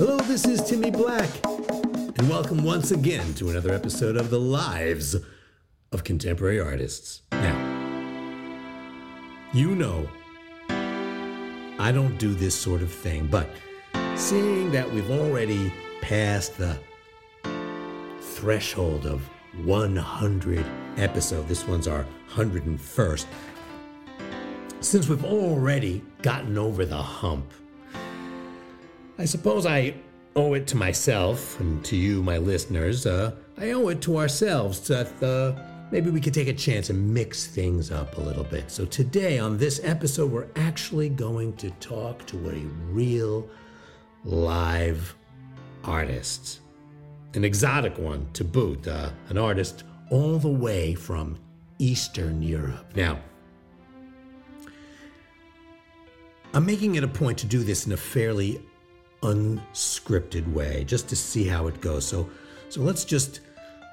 Hello, 0.00 0.16
this 0.16 0.46
is 0.46 0.62
Timmy 0.62 0.90
Black, 0.90 1.28
and 1.44 2.30
welcome 2.30 2.64
once 2.64 2.90
again 2.90 3.34
to 3.34 3.50
another 3.50 3.74
episode 3.74 4.16
of 4.16 4.30
The 4.30 4.40
Lives 4.40 5.14
of 5.92 6.04
Contemporary 6.04 6.58
Artists. 6.58 7.20
Now, 7.32 7.54
you 9.52 9.74
know, 9.74 10.08
I 10.70 11.92
don't 11.92 12.16
do 12.16 12.32
this 12.32 12.54
sort 12.54 12.80
of 12.80 12.90
thing, 12.90 13.26
but 13.26 13.46
seeing 14.16 14.70
that 14.72 14.90
we've 14.90 15.10
already 15.10 15.70
passed 16.00 16.56
the 16.56 16.78
threshold 18.22 19.04
of 19.04 19.20
100 19.66 20.64
episode, 20.96 21.46
this 21.46 21.68
one's 21.68 21.86
our 21.86 22.06
101st, 22.30 23.26
since 24.80 25.10
we've 25.10 25.26
already 25.26 26.02
gotten 26.22 26.56
over 26.56 26.86
the 26.86 26.96
hump, 26.96 27.52
I 29.20 29.26
suppose 29.26 29.66
I 29.66 29.92
owe 30.34 30.54
it 30.54 30.66
to 30.68 30.78
myself 30.78 31.60
and 31.60 31.84
to 31.84 31.94
you, 31.94 32.22
my 32.22 32.38
listeners. 32.38 33.04
Uh, 33.04 33.32
I 33.58 33.72
owe 33.72 33.88
it 33.88 34.00
to 34.02 34.16
ourselves 34.16 34.88
that 34.88 35.22
uh, 35.22 35.62
maybe 35.90 36.08
we 36.08 36.22
could 36.22 36.32
take 36.32 36.48
a 36.48 36.54
chance 36.54 36.88
and 36.88 37.12
mix 37.12 37.46
things 37.46 37.90
up 37.90 38.16
a 38.16 38.20
little 38.22 38.44
bit. 38.44 38.70
So 38.70 38.86
today 38.86 39.38
on 39.38 39.58
this 39.58 39.78
episode, 39.84 40.30
we're 40.32 40.48
actually 40.56 41.10
going 41.10 41.52
to 41.56 41.68
talk 41.72 42.24
to 42.28 42.48
a 42.48 42.60
real 42.90 43.46
live 44.24 45.14
artist, 45.84 46.60
an 47.34 47.44
exotic 47.44 47.98
one 47.98 48.26
to 48.32 48.42
boot, 48.42 48.88
uh, 48.88 49.10
an 49.28 49.36
artist 49.36 49.84
all 50.08 50.38
the 50.38 50.48
way 50.48 50.94
from 50.94 51.38
Eastern 51.78 52.42
Europe. 52.42 52.96
Now, 52.96 53.18
I'm 56.54 56.64
making 56.64 56.94
it 56.94 57.04
a 57.04 57.08
point 57.08 57.36
to 57.40 57.46
do 57.46 57.62
this 57.62 57.84
in 57.84 57.92
a 57.92 57.98
fairly 57.98 58.62
unscripted 59.21 60.51
way, 60.51 60.83
just 60.85 61.09
to 61.09 61.15
see 61.15 61.45
how 61.45 61.67
it 61.67 61.81
goes. 61.81 62.05
So, 62.05 62.29
so 62.69 62.81
let's 62.81 63.05
just 63.05 63.41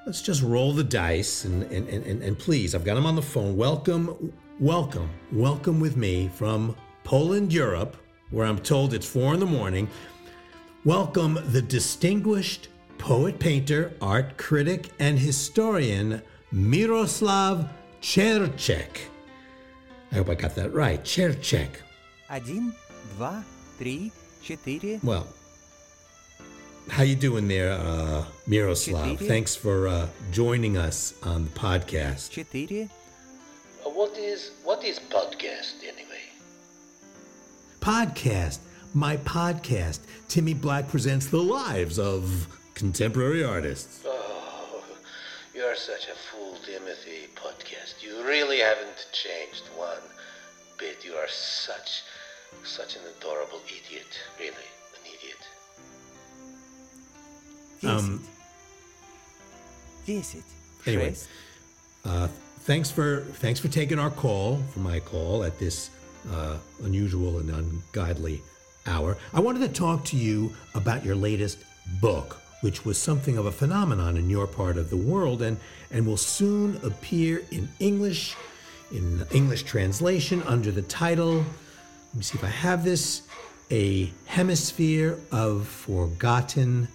let's 0.05 0.21
just 0.21 0.41
roll 0.41 0.73
the 0.73 0.83
dice 0.83 1.45
and 1.45 1.63
and, 1.63 1.87
and, 1.87 2.21
and 2.21 2.37
please, 2.37 2.75
I've 2.75 2.85
got 2.85 2.97
him 2.97 3.05
on 3.05 3.15
the 3.15 3.21
phone. 3.21 3.55
Welcome, 3.57 4.33
welcome, 4.59 5.09
welcome 5.31 5.79
with 5.79 5.97
me 5.97 6.29
from 6.35 6.75
Poland, 7.03 7.51
Europe, 7.51 7.97
where 8.29 8.45
I'm 8.45 8.59
told 8.59 8.93
it's 8.93 9.07
four 9.07 9.33
in 9.33 9.39
the 9.39 9.45
morning. 9.45 9.87
Welcome 10.85 11.39
the 11.47 11.61
distinguished 11.61 12.67
poet, 12.97 13.39
painter, 13.39 13.93
art 14.01 14.37
critic, 14.37 14.89
and 14.99 15.17
historian 15.17 16.21
Miroslav 16.51 17.69
Cherchek. 18.01 19.09
I 20.11 20.15
hope 20.15 20.29
I 20.29 20.35
got 20.35 20.55
that 20.55 20.73
right. 20.73 21.03
Cherchek. 21.03 21.69
Один, 22.29 22.73
два, 23.15 23.43
три, 23.77 24.11
четыре. 24.41 24.99
Well, 25.03 25.27
how 26.89 27.03
you 27.03 27.15
doing 27.15 27.47
there, 27.47 27.71
uh, 27.73 28.25
Miroslav? 28.47 29.17
Четыре. 29.17 29.27
Thanks 29.27 29.55
for 29.55 29.87
uh, 29.87 30.07
joining 30.31 30.77
us 30.77 31.13
on 31.23 31.45
the 31.45 31.51
podcast. 31.51 32.29
Четыре. 32.31 32.89
Uh, 33.85 33.89
What 33.89 34.17
is 34.17 34.51
what 34.63 34.83
is 34.83 34.99
podcast 34.99 35.83
anyway? 35.83 36.25
Podcast, 37.79 38.59
my 38.93 39.17
podcast. 39.17 39.99
Timmy 40.27 40.53
Black 40.53 40.87
presents 40.87 41.27
the 41.27 41.41
lives 41.41 41.99
of 41.99 42.47
contemporary 42.75 43.43
artists. 43.43 44.03
Oh, 44.05 44.83
you're 45.53 45.75
such 45.75 46.07
a 46.07 46.15
fool, 46.15 46.57
Timothy. 46.65 47.27
Podcast. 47.35 48.01
You 48.01 48.23
really 48.25 48.59
haven't 48.59 49.07
changed 49.11 49.65
one 49.75 50.03
bit. 50.79 51.03
You 51.05 51.13
are 51.15 51.29
such 51.29 52.03
Such 52.64 52.96
an 52.96 53.02
adorable 53.18 53.60
idiot, 53.66 54.06
really, 54.38 54.68
an 54.94 55.02
idiot. 55.04 55.38
Um, 57.84 58.22
it. 60.06 60.42
Anyway, 60.86 61.14
uh, 62.04 62.28
thanks 62.60 62.90
for 62.90 63.20
thanks 63.34 63.60
for 63.60 63.68
taking 63.68 63.98
our 63.98 64.10
call 64.10 64.62
for 64.72 64.80
my 64.80 65.00
call 65.00 65.44
at 65.44 65.58
this 65.58 65.90
uh, 66.32 66.56
unusual 66.82 67.38
and 67.38 67.50
ungodly 67.50 68.42
hour. 68.86 69.16
I 69.32 69.40
wanted 69.40 69.60
to 69.60 69.68
talk 69.68 70.04
to 70.06 70.16
you 70.16 70.52
about 70.74 71.04
your 71.04 71.14
latest 71.14 71.58
book, 72.00 72.40
which 72.62 72.84
was 72.84 72.98
something 72.98 73.36
of 73.36 73.46
a 73.46 73.52
phenomenon 73.52 74.16
in 74.16 74.30
your 74.30 74.46
part 74.46 74.76
of 74.76 74.90
the 74.90 74.96
world 74.96 75.42
and, 75.42 75.58
and 75.90 76.06
will 76.06 76.16
soon 76.16 76.80
appear 76.82 77.44
in 77.50 77.68
English, 77.78 78.36
in 78.92 79.24
English 79.30 79.64
translation 79.64 80.42
under 80.42 80.70
the 80.70 80.82
title 80.82 81.44
let 82.12 82.16
me 82.16 82.22
see 82.22 82.38
if 82.38 82.44
I 82.44 82.48
have 82.48 82.84
this: 82.84 83.22
A 83.70 84.12
Hemisphere 84.26 85.18
of 85.30 85.68
Forgotten 85.68 86.88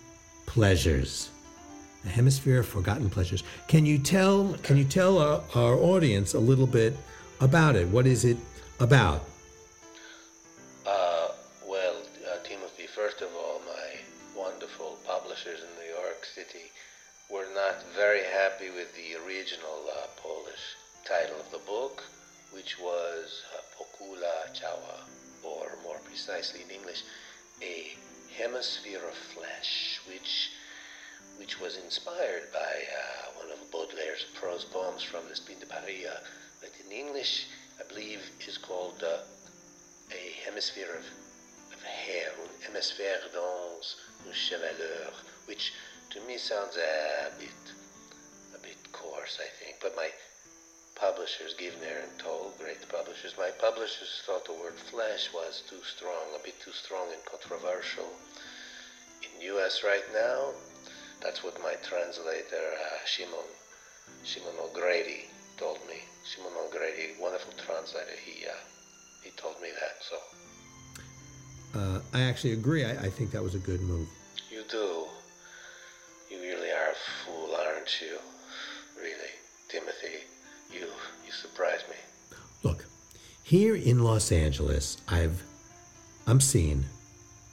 Pleasures. 0.46 1.30
A 2.06 2.10
hemisphere 2.10 2.60
of 2.60 2.68
forgotten 2.68 3.10
pleasures. 3.10 3.44
Can 3.68 3.86
you 3.86 3.98
tell? 3.98 4.58
Can 4.64 4.76
you 4.76 4.84
tell 4.84 5.20
our, 5.20 5.42
our 5.56 5.76
audience 5.76 6.34
a 6.34 6.40
little 6.40 6.68
bit 6.68 6.98
about 7.40 7.76
it? 7.76 7.88
What 7.88 8.06
is 8.06 8.26
it 8.26 8.38
about? 8.80 9.24
Uh, 10.86 11.30
well, 11.66 11.96
uh, 12.28 12.38
Timothy. 12.44 12.88
First 12.88 13.22
of 13.22 13.30
all, 13.36 13.62
my 13.66 14.42
wonderful 14.42 14.98
publishers 15.08 15.60
in 15.62 15.70
New 15.80 15.94
York 15.94 16.26
City 16.26 16.72
were 17.32 17.48
not 17.56 17.82
very 17.96 18.24
happy 18.24 18.70
with 18.70 18.94
the 18.96 19.16
original 19.26 19.86
uh, 19.96 20.08
Polish 20.18 20.76
title 21.06 21.40
of 21.40 21.50
the 21.52 21.60
book, 21.66 22.04
which 22.52 22.78
was 22.80 23.44
Półkula 23.94 24.54
Ciała, 24.54 25.06
or 25.44 25.78
more 25.84 26.00
precisely 26.06 26.62
in 26.62 26.70
English, 26.70 27.04
a 27.62 27.94
hemisphere 28.38 29.02
of 29.08 29.16
flesh, 29.16 30.00
which 30.08 30.52
which 31.38 31.60
was 31.60 31.78
inspired 31.78 32.52
by 32.54 32.60
uh, 32.60 33.40
one 33.42 33.52
of 33.52 33.72
Baudelaire's 33.72 34.26
prose 34.36 34.66
poems 34.66 35.02
from 35.02 35.24
Spleen 35.34 35.60
de 35.60 35.66
Paris, 35.66 36.06
uh, 36.06 36.20
that 36.62 36.72
in 36.86 36.92
English, 36.92 37.48
I 37.80 37.84
believe, 37.88 38.22
is 38.48 38.58
called 38.58 39.04
uh, 39.04 39.18
a 40.12 40.46
hemisphere 40.46 40.94
of, 40.94 41.06
of 41.74 41.82
hair, 41.84 42.30
un 42.40 42.50
hémisphère 42.62 43.34
dans 43.34 43.96
un 44.28 44.34
chevelure, 44.34 45.14
which 45.48 45.74
to 46.12 46.22
me 46.28 46.38
sounds 46.38 46.78
a 46.78 47.32
bit, 47.40 47.74
a 48.56 48.60
bit 48.60 48.78
coarse, 48.92 49.40
I 49.42 49.50
think. 49.64 49.78
But 49.82 49.96
my 49.96 50.10
publishers, 50.96 51.54
Givner 51.56 52.04
and 52.04 52.20
Toll 52.20 52.54
great 52.60 52.88
publishers, 52.90 53.34
my 53.38 53.50
publishers 53.60 54.22
thought 54.26 54.46
the 54.46 54.54
word 54.54 54.76
flesh 54.76 55.30
was 55.34 55.64
too 55.70 55.82
strong, 55.84 56.34
a 56.36 56.44
bit 56.44 56.60
too 56.62 56.72
strong 56.72 57.08
and 57.12 57.24
controversial. 57.26 58.08
In 59.24 59.42
U.S. 59.58 59.84
right 59.84 60.06
now, 60.14 60.52
that's 61.22 61.44
what 61.44 61.62
my 61.62 61.76
translator, 61.88 62.66
uh, 62.80 63.06
Shimon, 63.06 63.48
Shimon 64.24 64.56
O'Grady, 64.62 65.26
told 65.58 65.80
me. 65.88 66.02
Shimon 66.26 66.54
O'Grady, 66.66 67.14
wonderful 67.20 67.54
translator, 67.54 68.18
he, 68.24 68.46
uh, 68.46 68.52
he 69.24 69.32
told 69.32 69.62
me 69.62 69.70
that, 69.80 69.98
so. 70.02 70.18
Uh, 71.80 72.00
I 72.14 72.22
actually 72.22 72.54
agree. 72.54 72.86
I, 72.86 72.92
I 72.92 73.10
think 73.10 73.32
that 73.32 73.42
was 73.42 73.56
a 73.56 73.60
good 73.60 73.82
move. 73.82 74.08
You 74.52 74.64
do. 74.70 75.08
You 76.30 76.40
really 76.40 76.70
are 76.72 76.92
a 76.92 77.26
fool, 77.26 77.56
aren't 77.56 78.02
you? 78.02 78.18
Really, 78.96 79.34
Timothy. 79.70 80.24
You 80.72 80.88
you 81.26 81.32
surprise 81.32 81.84
me. 81.90 81.96
Look, 82.64 82.86
here 83.44 83.76
in 83.76 84.04
Los 84.04 84.32
Angeles, 84.32 84.98
I've 85.08 85.44
I'm 86.28 86.40
seen 86.40 86.86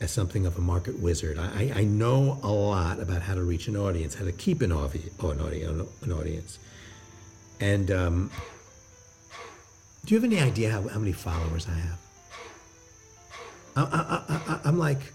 as 0.00 0.10
something 0.10 0.46
of 0.46 0.56
a 0.56 0.60
market 0.60 0.98
wizard. 0.98 1.38
I, 1.38 1.72
I 1.74 1.84
know 1.84 2.38
a 2.42 2.48
lot 2.48 3.00
about 3.00 3.20
how 3.20 3.34
to 3.34 3.42
reach 3.42 3.68
an 3.68 3.76
audience, 3.76 4.14
how 4.14 4.24
to 4.24 4.32
keep 4.32 4.62
an, 4.62 4.72
audi- 4.72 5.10
oh, 5.20 5.30
an, 5.30 5.40
audience, 5.40 5.90
an 6.02 6.12
audience. 6.12 6.58
And 7.60 7.90
um, 7.90 8.30
do 10.06 10.14
you 10.14 10.20
have 10.20 10.24
any 10.24 10.40
idea 10.40 10.70
how, 10.70 10.88
how 10.88 10.98
many 10.98 11.12
followers 11.12 11.66
I 11.68 11.74
have? 11.74 11.98
I, 13.76 14.60
I'm 14.64 14.78
like 14.78 15.12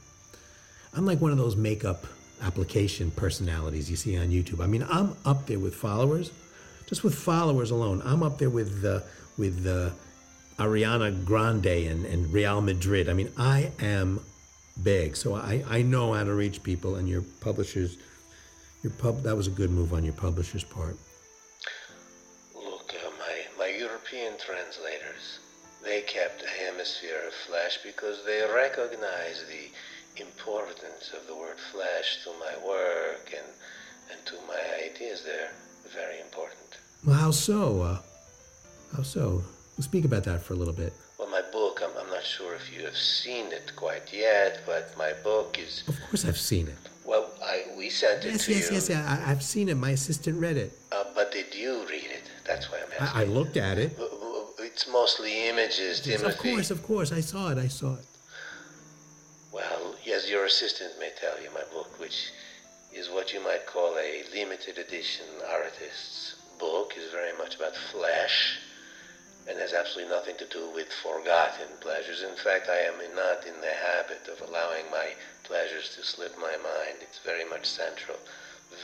I'm 0.94 1.06
like 1.06 1.20
one 1.20 1.32
of 1.32 1.38
those 1.38 1.56
makeup 1.56 2.06
application 2.41 3.12
personalities 3.12 3.90
you 3.90 3.96
see 3.96 4.18
on 4.18 4.30
YouTube. 4.30 4.64
I 4.64 4.68
mean, 4.68 4.86
I'm 4.90 5.16
up 5.26 5.46
there 5.46 5.59
with 5.59 5.76
followers, 5.76 6.32
just 6.87 7.03
with 7.03 7.16
followers 7.16 7.72
alone. 7.72 8.02
I'm 8.05 8.23
up 8.23 8.37
there 8.37 8.49
with 8.49 8.84
uh, 8.85 9.02
with 9.37 9.66
uh, 9.66 9.91
Ariana 10.61 11.26
Grande 11.26 11.66
and, 11.66 12.05
and 12.05 12.32
Real 12.32 12.61
Madrid. 12.61 13.09
I 13.09 13.14
mean, 13.14 13.32
I 13.37 13.72
am 13.79 14.22
big, 14.84 15.16
so 15.16 15.35
I, 15.35 15.64
I 15.67 15.82
know 15.82 16.14
how 16.14 16.23
to 16.23 16.34
reach 16.34 16.64
people. 16.64 16.96
And 16.96 17.09
your 17.09 17.23
publishers, 17.41 17.97
your 18.84 18.93
pub 18.93 19.23
that 19.23 19.35
was 19.35 19.47
a 19.47 19.52
good 19.52 19.72
move 19.72 19.93
on 19.93 20.03
your 20.03 20.14
publisher's 20.14 20.64
part. 20.64 20.97
Look, 22.55 22.93
uh, 22.93 23.09
my 23.20 23.66
my 23.66 23.67
European 23.78 24.34
translators, 24.38 25.40
they 25.84 26.02
kept 26.02 26.43
a 26.43 26.49
hemisphere 26.49 27.22
of 27.28 27.34
flesh 27.34 27.79
because 27.84 28.23
they 28.26 28.41
recognize 28.53 29.43
the 29.49 29.72
importance 30.22 31.11
of 31.14 31.28
the 31.28 31.35
word 31.35 31.59
flesh 31.59 32.23
to 32.23 32.29
my 32.40 32.66
work 32.66 33.34
and 33.35 33.47
and 34.11 34.26
to 34.26 34.35
my 34.47 34.61
ideas. 34.85 35.23
They're 35.23 35.52
very 35.93 36.20
important. 36.22 36.45
Well, 37.05 37.16
how 37.16 37.31
so? 37.31 37.81
Uh, 37.81 37.97
how 38.96 39.03
so? 39.03 39.43
We'll 39.78 39.84
speak 39.84 40.05
about 40.05 40.23
that 40.23 40.41
for 40.41 40.53
a 40.53 40.55
little 40.55 40.73
bit. 40.73 40.93
Well, 41.19 41.29
my 41.29 41.41
book, 41.52 41.81
I'm 41.84 41.91
I'm 41.97 42.09
not 42.09 42.23
sure 42.23 42.55
if 42.55 42.73
you 42.75 42.84
have 42.85 42.97
seen 42.97 43.47
it 43.52 43.72
quite 43.75 44.11
yet, 44.13 44.61
but 44.66 44.96
my 44.97 45.13
book 45.23 45.57
is. 45.59 45.84
Of 45.87 45.96
course, 46.09 46.25
I've 46.25 46.37
seen 46.37 46.67
it. 46.67 46.78
Well, 47.05 47.29
I 47.43 47.66
we 47.78 47.90
sent 47.90 48.25
it 48.25 48.31
Yes, 48.31 48.46
to 48.46 48.52
yes, 48.53 48.69
you. 48.69 48.75
yes. 48.75 48.90
I, 48.90 49.31
I've 49.31 49.43
seen 49.43 49.69
it. 49.69 49.75
My 49.75 49.91
assistant 49.91 50.40
read 50.40 50.57
it. 50.57 50.72
Uh, 50.91 51.03
but 51.13 51.31
did 51.31 51.53
you 51.53 51.85
read 51.90 52.09
it? 52.19 52.23
That's 52.47 52.72
why 52.72 52.79
I'm 52.79 52.91
asking. 52.99 53.19
I, 53.19 53.22
I 53.22 53.25
looked 53.25 53.57
at 53.57 53.78
it. 53.78 53.97
It's 54.59 54.87
mostly 54.90 55.47
images, 55.47 56.05
Yes, 56.05 56.19
Timothy. 56.22 56.28
of 56.28 56.37
course, 56.55 56.72
of 56.72 56.84
course. 56.84 57.11
I 57.11 57.22
saw 57.22 57.49
it. 57.52 57.57
I 57.57 57.67
saw 57.67 57.93
it. 57.93 58.05
Well, 59.52 59.96
yes, 60.03 60.29
your 60.29 60.46
assistant 60.46 60.93
may 60.99 61.11
tell 61.22 61.41
you 61.41 61.49
my 61.53 61.63
book, 61.72 61.97
which 61.99 62.31
is 62.93 63.09
what 63.09 63.31
you 63.34 63.41
might 63.43 63.66
call 63.67 63.96
a 63.97 64.23
limited 64.34 64.78
edition 64.79 65.25
artist's 65.49 66.35
book, 66.59 66.93
is 66.97 67.11
very 67.11 67.35
much 67.37 67.55
about 67.55 67.75
flesh 67.91 68.59
and 69.47 69.59
has 69.59 69.73
absolutely 69.73 70.13
nothing 70.13 70.35
to 70.37 70.46
do 70.46 70.69
with 70.73 70.87
forgotten 71.03 71.67
pleasures. 71.81 72.23
In 72.23 72.35
fact, 72.35 72.67
I 72.69 72.79
am 72.79 72.97
not 73.16 73.46
in 73.46 73.59
the 73.61 73.73
habit 73.73 74.28
of 74.28 74.47
allowing 74.47 74.90
my 74.91 75.09
pleasures 75.43 75.96
to 75.96 76.03
slip 76.03 76.35
my 76.37 76.55
mind. 76.63 76.97
It's 77.02 77.19
very 77.19 77.46
much 77.46 77.66
central, 77.66 78.17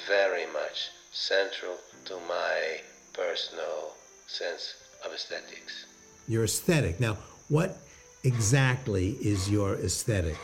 very 0.08 0.46
much 0.54 0.90
central 1.12 1.78
to 2.06 2.16
my 2.28 2.80
personal 3.14 3.96
sense 4.28 4.76
of 5.04 5.12
aesthetics. 5.14 5.86
Your 6.28 6.44
aesthetic. 6.44 7.00
Now, 7.00 7.18
what 7.50 7.78
exactly 8.24 9.18
is 9.22 9.50
your 9.50 9.76
aesthetic? 9.76 10.38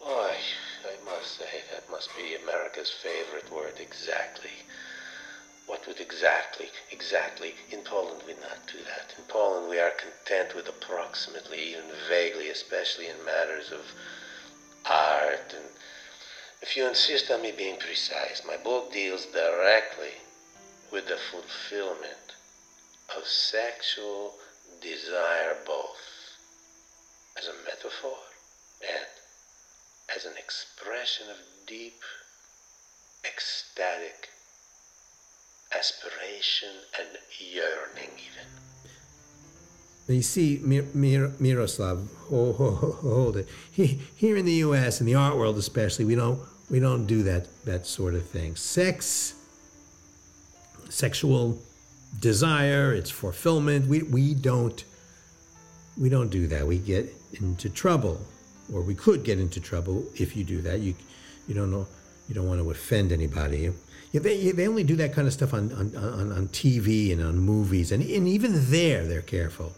Oh, 0.00 0.30
I, 0.32 0.36
I 0.88 1.04
must 1.04 1.38
say, 1.38 1.62
that 1.72 1.88
must 1.90 2.08
be 2.16 2.36
America's 2.42 2.90
favorite 2.90 3.52
word, 3.52 3.74
exactly. 3.78 4.50
Exactly, 5.98 6.70
exactly? 6.90 7.54
In 7.70 7.80
Poland, 7.82 8.22
we 8.26 8.34
not 8.34 8.66
do 8.66 8.78
that. 8.84 9.14
In 9.16 9.24
Poland, 9.24 9.68
we 9.68 9.78
are 9.78 9.90
content 9.90 10.54
with 10.54 10.68
approximately, 10.68 11.58
even 11.70 11.90
vaguely, 12.08 12.48
especially 12.50 13.06
in 13.06 13.24
matters 13.24 13.70
of 13.70 13.86
art. 14.84 15.54
And 15.54 15.70
if 16.60 16.76
you 16.76 16.86
insist 16.86 17.30
on 17.30 17.42
me 17.42 17.50
being 17.50 17.76
precise, 17.76 18.42
my 18.44 18.56
book 18.56 18.92
deals 18.92 19.26
directly 19.26 20.12
with 20.90 21.06
the 21.06 21.16
fulfillment 21.16 22.34
of 23.14 23.26
sexual 23.26 24.34
desire, 24.80 25.56
both 25.64 26.36
as 27.36 27.46
a 27.46 27.54
metaphor 27.64 28.18
and 28.82 29.06
as 30.14 30.24
an 30.24 30.36
expression 30.36 31.30
of 31.30 31.38
deep, 31.66 32.02
ecstatic 33.24 34.30
aspiration 35.74 36.70
and 36.98 37.08
yearning, 37.38 38.10
even. 38.16 38.46
You 40.16 40.22
see, 40.22 40.60
Mir- 40.62 40.86
Mir- 40.94 41.32
Miroslav, 41.40 42.08
ho- 42.28 42.52
ho- 42.52 42.92
hold 43.02 43.36
it. 43.38 43.48
He, 43.72 44.00
here 44.14 44.36
in 44.36 44.44
the 44.44 44.54
U.S., 44.66 45.00
in 45.00 45.06
the 45.06 45.14
art 45.14 45.36
world 45.36 45.56
especially, 45.58 46.04
we 46.04 46.14
don't 46.14 46.40
we 46.70 46.80
don't 46.80 47.06
do 47.06 47.22
that 47.24 47.46
that 47.64 47.86
sort 47.86 48.14
of 48.14 48.24
thing. 48.28 48.54
Sex, 48.56 49.34
sexual 50.88 51.58
desire, 52.20 52.92
its 52.94 53.10
fulfillment. 53.10 53.86
We 53.86 54.02
we 54.02 54.34
don't 54.34 54.84
we 55.98 56.08
don't 56.08 56.30
do 56.30 56.46
that. 56.48 56.66
We 56.66 56.78
get 56.78 57.12
into 57.40 57.68
trouble, 57.68 58.20
or 58.72 58.82
we 58.82 58.94
could 58.94 59.24
get 59.24 59.38
into 59.40 59.60
trouble 59.60 60.04
if 60.14 60.36
you 60.36 60.44
do 60.44 60.60
that. 60.62 60.80
You 60.80 60.94
you 61.48 61.54
don't 61.54 61.70
know 61.70 61.86
you 62.28 62.34
don't 62.34 62.46
want 62.46 62.60
to 62.60 62.70
offend 62.70 63.10
anybody. 63.12 63.72
Yeah, 64.16 64.22
they, 64.22 64.50
they 64.50 64.66
only 64.66 64.82
do 64.82 64.96
that 64.96 65.12
kind 65.12 65.26
of 65.26 65.34
stuff 65.34 65.52
on, 65.52 65.70
on, 65.72 65.94
on, 65.94 66.32
on 66.32 66.48
TV 66.48 67.12
and 67.12 67.22
on 67.22 67.38
movies, 67.38 67.92
and, 67.92 68.02
and 68.02 68.26
even 68.26 68.70
there 68.70 69.04
they're 69.04 69.20
careful. 69.20 69.74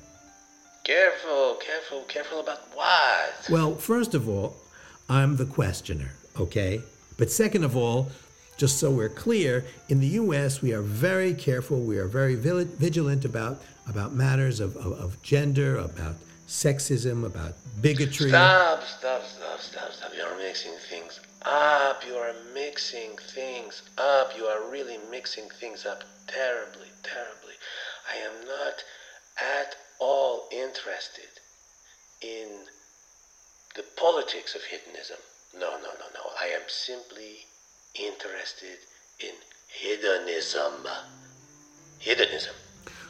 Careful, 0.84 1.56
careful, 1.56 2.02
careful 2.02 2.38
about 2.38 2.60
what? 2.72 3.48
Well, 3.50 3.74
first 3.74 4.14
of 4.14 4.28
all, 4.28 4.54
I'm 5.08 5.34
the 5.38 5.44
questioner, 5.44 6.12
okay? 6.38 6.80
But 7.16 7.32
second 7.32 7.64
of 7.64 7.76
all, 7.76 8.12
just 8.56 8.78
so 8.78 8.92
we're 8.92 9.08
clear, 9.08 9.64
in 9.88 9.98
the 9.98 10.06
U.S. 10.22 10.62
we 10.62 10.72
are 10.72 10.82
very 10.82 11.34
careful, 11.34 11.80
we 11.80 11.98
are 11.98 12.06
very 12.06 12.36
vigilant 12.36 13.24
about 13.24 13.60
about 13.88 14.12
matters 14.12 14.60
of, 14.60 14.76
of, 14.76 14.92
of 14.92 15.20
gender, 15.22 15.78
about 15.78 16.14
sexism, 16.48 17.24
about 17.24 17.54
bigotry. 17.82 18.30
Stop, 18.30 18.82
stop, 18.82 19.22
stop, 19.24 19.60
stop, 19.60 19.92
stop. 19.92 20.10
You 20.16 20.22
are 20.22 20.36
mixing 20.38 20.72
things 20.90 21.20
up. 21.42 22.02
You 22.06 22.14
are 22.14 22.32
mixing 22.54 23.16
things 23.34 23.82
up. 23.98 24.32
You 24.36 24.44
are 24.44 24.70
really 24.70 24.96
mixing 25.10 25.48
things 25.60 25.84
up 25.84 26.02
terribly, 26.26 26.88
terribly. 27.02 27.54
I 28.10 28.16
am 28.16 28.46
not 28.46 28.82
at 29.60 29.76
all 30.00 30.48
interested 30.50 31.28
in 32.22 32.48
the 33.76 33.84
politics 33.96 34.54
of 34.54 34.62
hedonism. 34.62 35.18
No, 35.54 35.72
no, 35.72 35.90
no, 36.00 36.06
no. 36.14 36.30
I 36.40 36.46
am 36.46 36.62
simply 36.66 37.46
interested 37.94 38.78
in 39.20 39.34
hedonism. 39.68 40.86
Hedonism. 41.98 42.54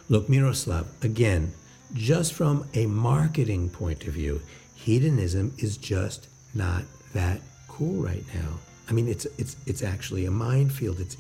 Look, 0.09 0.29
Miroslav, 0.29 0.87
again, 1.03 1.53
just 1.95 2.33
from 2.35 2.67
a 2.75 2.87
marketing 2.87 3.71
point 3.71 4.07
of 4.07 4.15
view, 4.15 4.41
hedonism 4.75 5.55
is 5.59 5.77
just 5.77 6.29
not 6.55 6.83
that 7.15 7.41
cool 7.69 8.03
right 8.03 8.25
now. 8.35 8.59
I 8.89 8.93
mean, 8.93 9.09
it's 9.09 9.27
it's 9.37 9.57
it's 9.67 9.83
actually 9.83 10.27
a 10.27 10.31
minefield. 10.31 11.01
It's 11.01 11.17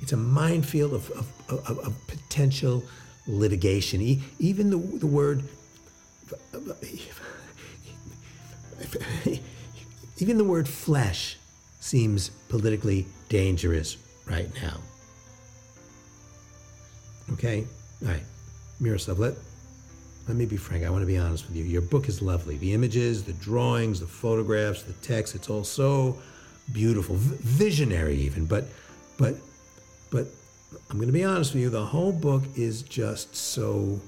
it's 0.00 0.12
a 0.12 0.16
minefield 0.16 0.92
of 0.94 1.10
of, 1.12 1.68
of, 1.68 1.78
of 1.78 2.06
potential 2.06 2.84
litigation. 3.26 4.00
E- 4.00 4.22
even 4.38 4.70
the 4.70 4.76
the 4.76 5.06
word 5.06 5.44
even 10.18 10.38
the 10.38 10.44
word 10.44 10.68
flesh 10.68 11.36
seems 11.80 12.30
politically 12.48 13.06
dangerous 13.28 13.96
right 14.26 14.50
now. 14.62 14.78
Okay? 17.32 17.66
All 18.02 18.08
right. 18.08 18.22
Miroslav, 18.80 19.18
let, 19.18 19.34
let 20.28 20.36
me 20.36 20.46
be 20.46 20.56
frank. 20.56 20.84
I 20.84 20.90
want 20.90 21.02
to 21.02 21.06
be 21.06 21.18
honest 21.18 21.46
with 21.46 21.56
you. 21.56 21.64
Your 21.64 21.82
book 21.82 22.08
is 22.08 22.22
lovely. 22.22 22.56
The 22.56 22.72
images, 22.72 23.24
the 23.24 23.32
drawings, 23.34 24.00
the 24.00 24.06
photographs, 24.06 24.82
the 24.82 24.92
text, 24.94 25.34
it's 25.34 25.50
all 25.50 25.64
so 25.64 26.18
beautiful, 26.72 27.16
visionary 27.16 28.16
even. 28.16 28.46
But, 28.46 28.66
but, 29.18 29.34
but 30.10 30.28
I'm 30.90 30.96
going 30.96 31.08
to 31.08 31.12
be 31.12 31.24
honest 31.24 31.54
with 31.54 31.62
you. 31.62 31.70
The 31.70 31.84
whole 31.84 32.12
book 32.12 32.44
is 32.56 32.82
just 32.82 33.34
so 33.34 34.00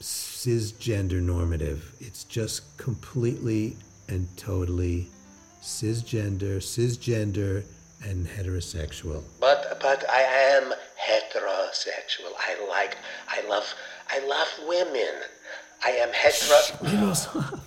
cisgender 0.00 1.20
normative. 1.20 1.92
It's 2.00 2.24
just 2.24 2.76
completely 2.76 3.76
and 4.08 4.28
totally 4.36 5.08
cisgender, 5.62 6.58
cisgender, 6.58 7.64
and 8.04 8.26
heterosexual. 8.26 9.22
But 9.40 9.78
but 9.80 10.08
I 10.10 10.22
am 10.22 10.72
heterosexual. 11.00 12.32
I 12.38 12.66
like 12.68 12.96
I 13.28 13.46
love 13.48 13.74
I 14.10 14.18
love 14.26 14.48
women. 14.66 15.22
I 15.84 15.90
am 15.90 16.12
hetero 16.12 16.58
Miroslav, 16.82 17.60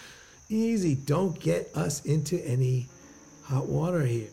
easy. 0.48 0.94
Don't 0.94 1.38
get 1.38 1.70
us 1.74 2.04
into 2.04 2.42
any 2.46 2.88
hot 3.42 3.66
water 3.66 4.04
here. 4.04 4.28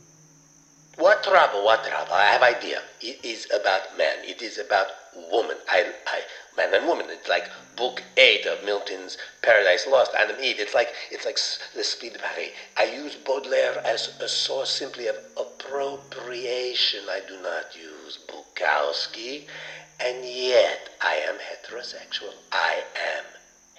What 0.98 1.24
trouble, 1.24 1.66
what 1.66 1.84
trouble? 1.84 2.14
I 2.14 2.26
have 2.26 2.42
idea. 2.42 2.82
It 3.02 3.20
is 3.24 3.48
about 3.54 3.98
man. 3.98 4.24
It 4.24 4.42
is 4.42 4.58
about 4.58 4.88
woman. 5.16 5.58
I 5.68 5.94
I 6.06 6.22
man 6.58 6.74
and 6.74 6.88
woman. 6.88 7.08
It's 7.10 7.28
like 7.28 7.50
book 7.76 8.04
eight 8.18 8.46
of 8.46 8.64
Milton's 8.64 9.18
Paradise 9.42 9.86
Lost, 9.88 10.14
Adam 10.14 10.38
Eve. 10.42 10.60
It's 10.60 10.74
like 10.74 10.94
it's 11.12 11.26
like 11.26 11.38
Spleen 11.38 12.14
de 12.14 12.20
Paris. 12.20 12.52
I 12.78 12.86
use 12.86 13.16
Baudelaire 13.16 13.82
as 13.86 14.10
a 14.20 14.28
source 14.28 14.70
simply 14.72 15.08
of 15.08 15.18
appropriation. 15.38 17.10
I 17.10 17.22
do 17.28 17.38
not 17.42 17.76
use 17.76 18.18
Bukowski, 18.28 19.44
and 20.00 20.26
yet 20.26 20.90
I 21.02 21.16
am 21.16 21.38
heterosexual. 21.40 22.34
I 22.52 22.84
am 22.96 23.26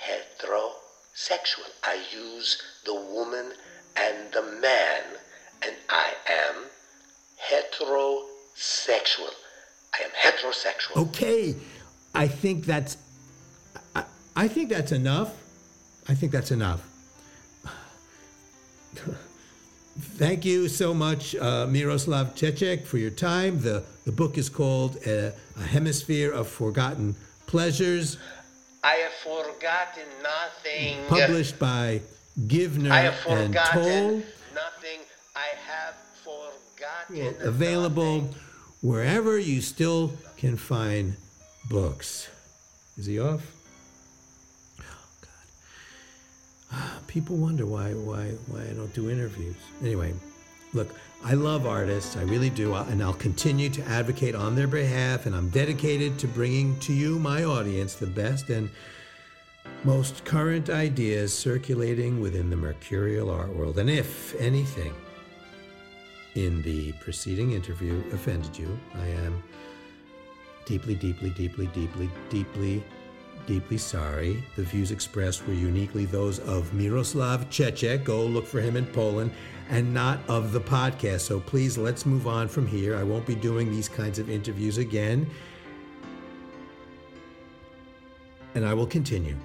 heterosexual. 0.00 1.70
I 1.82 2.00
use 2.12 2.58
the 2.84 2.94
woman 2.94 3.52
and 3.96 4.32
the 4.32 4.42
man, 4.42 5.02
and 5.62 5.76
I 5.88 6.14
am 6.26 6.70
heterosexual. 7.50 9.34
Heterosexual. 10.26 10.96
Okay, 11.08 11.54
I 12.14 12.26
think 12.28 12.64
that's. 12.64 12.96
I, 13.94 14.04
I 14.34 14.48
think 14.48 14.70
that's 14.70 14.92
enough. 14.92 15.30
I 16.08 16.14
think 16.14 16.32
that's 16.32 16.50
enough. 16.50 16.82
Thank 19.98 20.44
you 20.44 20.68
so 20.68 20.92
much, 20.92 21.34
uh, 21.36 21.66
Miroslav 21.66 22.34
Čeček, 22.34 22.84
for 22.86 22.98
your 22.98 23.10
time. 23.10 23.60
The, 23.60 23.82
the 24.04 24.12
book 24.12 24.36
is 24.36 24.48
called 24.50 24.98
uh, 25.06 25.30
A 25.58 25.62
Hemisphere 25.62 26.30
of 26.32 26.48
Forgotten 26.48 27.16
Pleasures, 27.46 28.18
I 28.86 28.94
have 29.02 29.12
forgotten 29.14 30.06
nothing. 30.22 30.98
published 31.08 31.58
by 31.58 32.00
Givner 32.46 32.92
I 32.92 33.00
have 33.00 33.14
and 33.26 33.48
forgotten 33.48 33.82
Toll. 33.82 34.22
nothing. 34.54 35.00
I 35.34 35.48
have 35.66 35.94
forgotten. 36.22 37.34
Available 37.48 38.20
nothing. 38.20 38.34
Wherever 38.82 39.38
you 39.38 39.60
still 39.60 40.12
can 40.36 40.56
find 40.56 41.16
books. 41.68 42.28
Is 42.96 43.06
he 43.06 43.18
off? 43.18 43.52
Oh, 44.80 44.84
God. 45.20 45.30
Ah, 46.72 46.98
people 47.06 47.36
wonder 47.36 47.66
why 47.66 47.92
why 47.92 48.30
why 48.46 48.62
I 48.62 48.72
don't 48.74 48.94
do 48.94 49.10
interviews. 49.10 49.56
Anyway, 49.82 50.14
look, 50.72 50.94
I 51.24 51.34
love 51.34 51.66
artists, 51.66 52.16
I 52.16 52.22
really 52.22 52.50
do, 52.50 52.74
and 52.74 53.02
I'll 53.02 53.12
continue 53.12 53.68
to 53.70 53.82
advocate 53.82 54.34
on 54.34 54.54
their 54.54 54.68
behalf. 54.68 55.26
And 55.26 55.34
I'm 55.34 55.48
dedicated 55.48 56.18
to 56.20 56.28
bringing 56.28 56.78
to 56.80 56.92
you, 56.92 57.18
my 57.18 57.44
audience, 57.44 57.94
the 57.94 58.06
best 58.06 58.50
and 58.50 58.70
most 59.84 60.24
current 60.24 60.70
ideas 60.70 61.36
circulating 61.36 62.20
within 62.20 62.50
the 62.50 62.56
mercurial 62.56 63.30
art 63.30 63.54
world. 63.54 63.78
And 63.78 63.90
if 63.90 64.34
anything 64.40 64.94
in 66.36 66.62
the 66.62 66.92
preceding 66.92 67.52
interview 67.52 68.02
offended 68.12 68.58
you, 68.58 68.78
I 68.94 69.06
am 69.06 69.42
deeply, 70.64 70.94
deeply, 70.94 71.30
deeply, 71.30 71.66
deeply, 71.68 72.10
deeply 72.28 72.84
deeply 73.46 73.78
sorry. 73.78 74.42
The 74.56 74.64
views 74.64 74.90
expressed 74.90 75.46
were 75.46 75.54
uniquely 75.54 76.04
those 76.04 76.40
of 76.40 76.72
Miroslav 76.74 77.48
Chechek. 77.48 78.04
Go 78.04 78.24
look 78.24 78.46
for 78.46 78.60
him 78.60 78.76
in 78.76 78.86
Poland 78.86 79.30
and 79.68 79.92
not 79.94 80.18
of 80.28 80.52
the 80.52 80.60
podcast. 80.60 81.20
So 81.20 81.40
please, 81.40 81.78
let's 81.78 82.04
move 82.04 82.26
on 82.26 82.48
from 82.48 82.66
here. 82.66 82.96
I 82.96 83.02
won't 83.02 83.26
be 83.26 83.34
doing 83.34 83.70
these 83.70 83.88
kinds 83.88 84.18
of 84.18 84.28
interviews 84.28 84.78
again. 84.78 85.28
And 88.54 88.64
I 88.64 88.74
will 88.74 88.86
continue. 88.86 89.36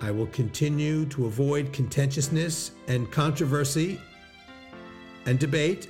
I 0.00 0.10
will 0.10 0.26
continue 0.26 1.06
to 1.06 1.26
avoid 1.26 1.72
contentiousness 1.72 2.72
and 2.86 3.10
controversy 3.10 4.00
and 5.26 5.38
debate 5.38 5.88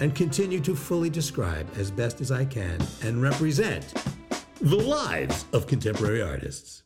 and 0.00 0.14
continue 0.14 0.60
to 0.60 0.74
fully 0.74 1.10
describe 1.10 1.68
as 1.76 1.90
best 1.90 2.20
as 2.20 2.30
I 2.30 2.44
can 2.44 2.80
and 3.02 3.22
represent 3.22 3.94
the 4.60 4.76
lives 4.76 5.44
of 5.52 5.66
contemporary 5.66 6.22
artists. 6.22 6.82